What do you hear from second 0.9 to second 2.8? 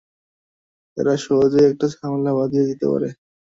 এরা সহজেই একটা ঝামেলা বাধিয়ে